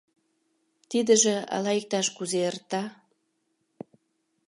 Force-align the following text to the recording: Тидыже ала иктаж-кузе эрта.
Тидыже 0.89 1.35
ала 1.55 1.71
иктаж-кузе 1.79 2.39
эрта. 2.49 2.83